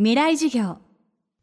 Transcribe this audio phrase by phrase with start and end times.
[0.00, 0.76] 未来授業。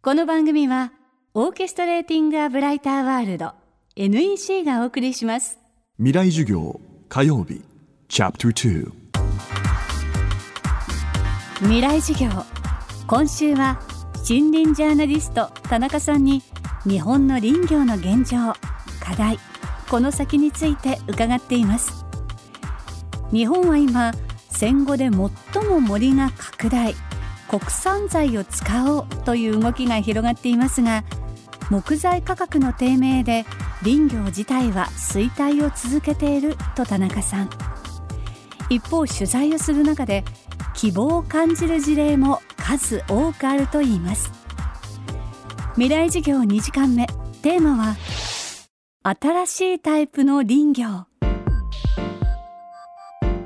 [0.02, 0.94] この番組は
[1.34, 3.52] オーケストレーティング・ア・ブライター・ワールド
[3.98, 5.60] NEC がお送りします。
[5.98, 6.80] 未来授業
[7.10, 7.62] 火曜日。
[8.08, 8.92] チャプター
[11.64, 12.30] 未来授業。
[13.08, 13.78] 今週は
[14.20, 16.42] 森林ジャーナリスト田中さんに
[16.86, 18.54] 日本の林業の現状
[19.02, 19.38] 課題
[19.90, 22.06] この先について伺っています。
[23.34, 24.14] 日本は今
[24.50, 25.12] 戦後で最
[25.66, 26.96] も森が拡大
[27.58, 31.06] 国産材を使おうという動きが広がっていますが
[31.70, 33.46] 木材価格の低迷で
[33.82, 37.50] 林業自体は衰退を続けていると田中さん。
[38.70, 40.26] 一方取材をする中で
[40.74, 44.32] 希望を感じる事例も数多くあるといいます。
[45.76, 47.08] 未来事業2時間目。
[47.42, 47.96] テーマは
[49.04, 51.06] 新しいタイプの林業。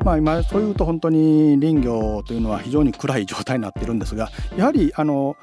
[0.03, 5.35] まあ、今そういうと本当に林業というのは非常に暗い状態になっているんですがやはりあの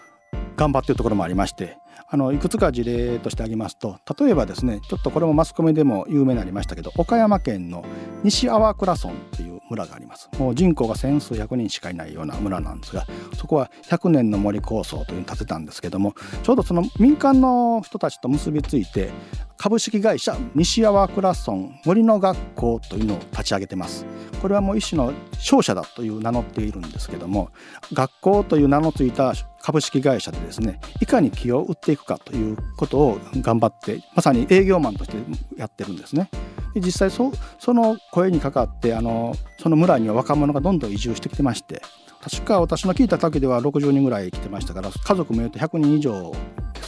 [0.56, 1.76] 頑張ってるところもありまして
[2.08, 7.84] あのいくつか事例として挙げますと例えばですねちょっとこれもマスコミでも有名になりましたけど岡山県の
[8.22, 10.30] 西粟倉村っていう村があります。
[10.38, 19.10] もう人口が千数百人しかいないような村なんですがそこは100年の森構想というのを建てたんですけどもちょうどその民間の人たちと結びついて
[19.56, 24.06] 株式会社西粟倉村森の学校というのを立ち上げてます。
[24.42, 27.50] これはもう一種の商社だという名乗っているんですけども
[27.92, 35.16] 学校という名の付いた株式会社でですねいかに木を売っていくかということを頑張ってまさに営業マンとして
[35.56, 36.30] やってるんですね。
[36.74, 41.80] で実際そその声にかかってあのその村には若者がどんどん移住してきてまして
[42.20, 46.34] 確か私の聞いた時では60人ぐらい来てましたから家族も言うと100人以上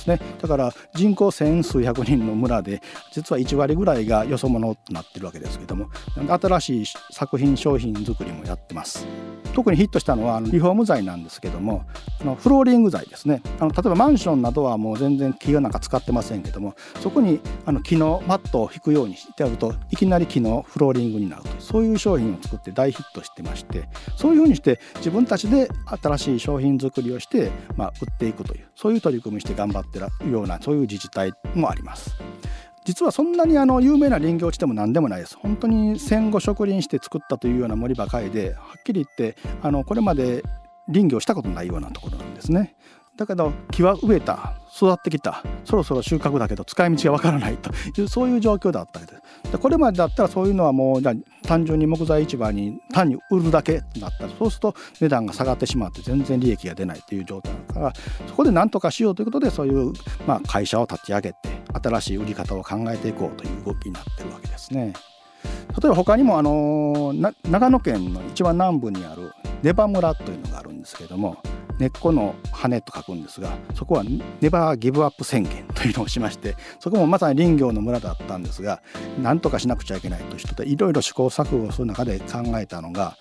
[0.08, 5.88] ねだから人口千数百人の村で実は1割ぐらいがよそ者となってるわけですけども
[6.28, 9.06] 新しい作品商品作りもやってます。
[9.58, 11.84] 特にヒットしたのはリフォーム材なんですけども
[12.38, 32.14] フローリング材ですねあの例えばマンションなどはもう全然木がなんか使ってませんけどもそこにあの木のマットを引くようにしてあるといきなり木のフローリングになるとそういう商品を作って大ヒットしてましてそういうふうにして自分たちで新しい商品作りをして、まあ、売っていくというそういう取り組みして頑張ってるようなそういう自治体もあります。
[32.88, 35.36] 実はそんなにあの有名な林業地でも何でもないです。
[35.36, 40.42] 本当に戦後植林して作ったというような森ばかりではっきり言ってあのこれまで
[40.86, 42.76] 林業したことないようなところなんですね。
[43.18, 49.52] だけど木は植えた育ってきたそろそろ収穫だけど使い道がわからないというそういう状況だったわけです。
[49.52, 51.02] でこれまでだったらそういうのはもう
[51.42, 57.92] 単純に木材市場に単に売るだけになったそうすると値段が下がってしまって全然利益が出ないという状態だから
[58.28, 59.92] そこで何とかしようということでそういう、
[60.26, 64.94] まあ、会社を立ち上げて新しい売り方を考えていこうという動きになってるわけですね。
[65.80, 67.14] 例えば他にもあの
[67.48, 71.36] 長野県の一番南部にあるネバ村というのがあるんですけども
[71.78, 74.04] 根っこの羽と書くんですがそこは
[74.40, 78.82] ネバーギブアップ宣言というのをしましてそこもまさに林業の村だったんですが
[79.22, 83.16] 何とかしなくちゃいけないという人でいろいろ試行錯誤する中で考えたのが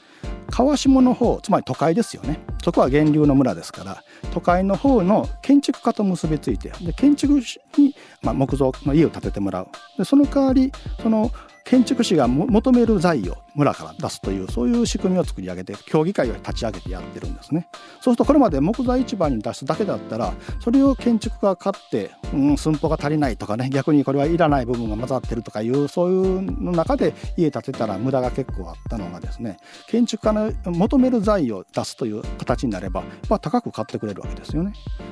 [0.57, 2.40] 川下の方つまり都会ですよね。
[2.63, 4.03] そこは源流の村ですから
[4.34, 7.35] 都会の方の建築家と結びついてで建築
[7.78, 9.67] に、まあ、木造の家を建ててもらう。
[10.00, 10.72] でその代わり
[11.03, 11.31] その
[11.69, 17.67] 建築士が求める材を村から出すというそういう仕組みを作り上げて協議会を立ち上げてやってるんですね
[18.00, 29.57] そうするとこれまで木材市場に出すだけだったらそれを建築家が買ってうん寸法が足りないとかね逆にこれはいらない部分が混ざってるとかいうそういうの中で家建てたら無駄が結構あったのがですね
[29.88, 34.72] 建築家の求める材を出すという形になれば、まあ、高く買ってくれるわけですよね。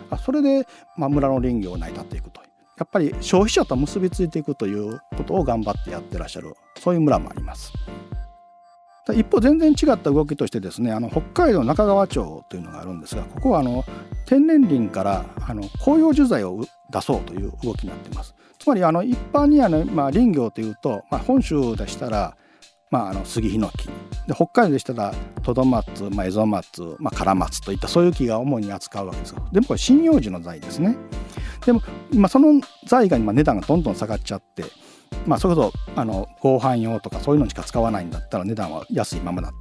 [0.10, 2.45] あそれで、まあ、村の林業を成り立っていくと
[2.78, 7.72] やっぱり消費者と結びついていくということを頑張ってやってらっしゃるそういう村もあります。
[9.14, 13.86] 一方全然違った動きとしてですねあの北海道中川町というのがあるんですがここはあの
[14.26, 18.34] 天然林からあの紅葉樹材を出そうという動きになっています。
[18.58, 22.36] つまりあの一般にあの、まあ、林業というと、まあ、本州でしたら、
[22.90, 23.88] まあ、あの杉ヒノキ
[24.28, 30.96] で北海道でしたらトドマツ、まあ、エゾマツ、まあ、カラマツといったそういう木が主に扱うわけですでもこれ針葉樹の材ですね。
[31.66, 31.82] でも、
[32.14, 34.64] まあ、その材が今値段がどんどん下がっちゃって
[35.26, 39.52] まあそれこそあの合板用とかそういうのしか使わないんだったら値段は安いままだ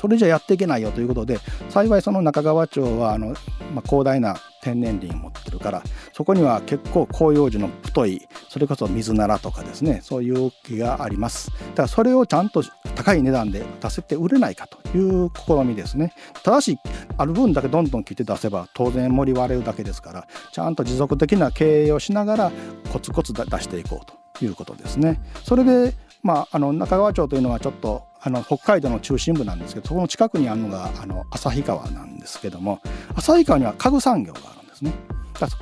[0.00, 1.38] それじゃやっていけないよということで
[1.68, 3.28] 幸いその中川町はあの、
[3.74, 5.82] まあ、広大な天然林を持ってるから
[6.12, 12.62] そこには結構広葉樹の太いそれこそ水ならとかですねそういう木がありますだからそれをちゃんと
[12.94, 16.12] 高い値段で出せて売れないかという試みですね
[16.42, 16.78] ただし
[17.16, 22.52] ある分だけどんどん切って出せば当然森割れるだけですからちゃんと持続的な経営をしながら
[22.92, 25.20] コツコツ出していこうということですね。
[25.44, 32.80] それでまあ、あの中川町というのはちょっとあの北海道の中心部なんですけどそこの近くにあるのがあの旭川なんですけども
[33.14, 34.92] 旭川には家具産業があるんですね。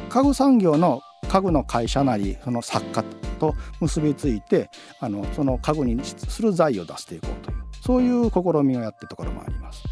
[0.08, 3.04] 家具産業の家具の会社なりその作家
[3.38, 4.70] と結びついて
[5.00, 9.82] あのその家具にする材を出していこうというそういう試みをやってるところもあります。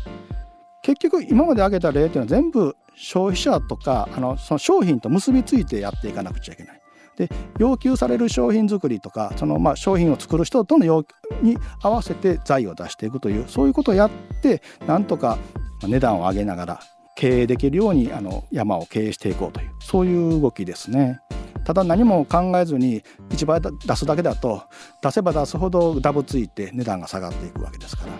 [0.82, 6.80] 結局今まで挙げた例というのは全部消費者とかあのその商品と結びついてやっていかなくちゃいけない。
[7.16, 7.28] で
[7.58, 14.10] 要求される商品作りとかそのまあ商品を作る人との要求に合わせて財を出していくというそういうことをやっ
[14.42, 15.38] てなんとか
[15.82, 16.80] 値段を上げながら
[17.16, 21.20] 経営できるようにあの山を経営していこうというそういう動きですね。
[21.64, 24.62] ただ何も考えずに市場出すだけだと
[25.02, 28.12] 出せば出すほどダブついて値段が下がっていくわけですから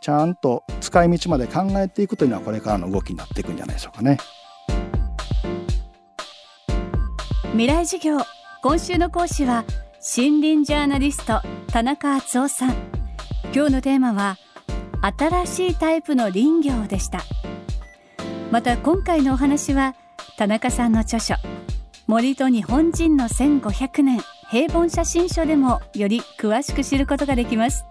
[0.00, 4.18] ちゃんと使い道まで考えていくというのはこれからの動きになっていくんじゃないでしょうかね。
[7.52, 8.16] 未来事業
[8.62, 9.64] 今週の講師は
[10.16, 12.70] 森林ジャーナリスト田中敦夫さん
[13.54, 14.38] 今日のテーマは
[15.18, 17.20] 新しいタイプの林業でした
[18.50, 19.94] また今回のお話は
[20.38, 21.34] 田中さんの著書
[22.06, 24.20] 森と日本人の1500年。
[24.50, 27.86] 平凡写真書でもより詳しく知ることができます。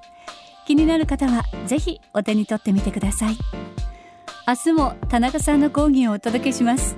[0.68, 3.38] 気になる方はぜひお手に取ってみてください。
[4.48, 6.98] 明日も田中さんの講義をお届けします。